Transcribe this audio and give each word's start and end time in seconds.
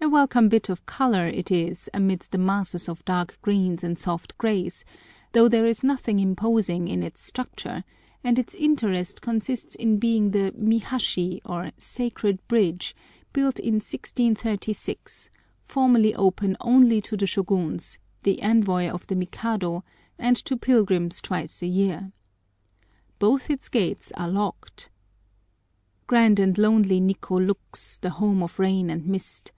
A 0.00 0.10
welcome 0.10 0.48
bit 0.48 0.70
of 0.70 0.86
colour 0.86 1.26
it 1.26 1.50
is 1.50 1.90
amidst 1.92 2.32
the 2.32 2.38
masses 2.38 2.88
of 2.88 3.04
dark 3.04 3.36
greens 3.42 3.84
and 3.84 3.98
soft 3.98 4.38
greys, 4.38 4.82
though 5.32 5.48
there 5.50 5.66
is 5.66 5.82
nothing 5.82 6.18
imposing 6.18 6.88
in 6.88 7.02
its 7.02 7.20
structure, 7.20 7.84
and 8.24 8.38
its 8.38 8.54
interest 8.54 9.20
consists 9.20 9.74
in 9.74 9.98
being 9.98 10.30
the 10.30 10.54
Mihashi, 10.56 11.42
or 11.44 11.72
Sacred 11.76 12.38
Bridge, 12.48 12.96
built 13.34 13.58
in 13.58 13.74
1636, 13.74 15.28
formerly 15.58 16.14
open 16.14 16.56
only 16.62 17.02
to 17.02 17.14
the 17.14 17.26
Shôguns, 17.26 17.98
the 18.22 18.40
envoy 18.40 18.88
of 18.88 19.06
the 19.08 19.16
Mikado, 19.16 19.84
and 20.18 20.36
to 20.36 20.56
pilgrims 20.56 21.20
twice 21.20 21.60
a 21.60 21.66
year. 21.66 22.12
Both 23.18 23.50
its 23.50 23.68
gates 23.68 24.10
are 24.16 24.30
locked. 24.30 24.88
Grand 26.06 26.38
and 26.40 26.56
lonely 26.56 26.98
Nikkô 26.98 27.44
looks, 27.46 27.98
the 27.98 28.10
home 28.10 28.42
of 28.42 28.58
rain 28.58 28.88
and 28.88 29.04
mist. 29.06 29.52